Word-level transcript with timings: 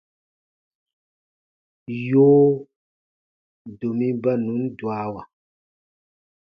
Yoo, 2.07 2.47
domi 3.79 4.07
ba 4.21 4.31
nùn 4.45 4.63
dwawa. 4.77 5.21